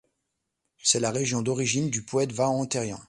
C'est 0.81 0.99
la 0.99 1.11
région 1.11 1.43
d'origine 1.43 1.91
du 1.91 2.03
poète 2.03 2.31
Vahan 2.33 2.65
Térian. 2.65 2.99